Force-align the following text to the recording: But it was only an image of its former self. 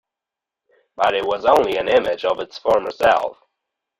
But 0.95 1.13
it 1.13 1.23
was 1.23 1.45
only 1.45 1.77
an 1.77 1.87
image 1.87 2.25
of 2.25 2.39
its 2.39 2.57
former 2.57 2.89
self. 2.89 3.37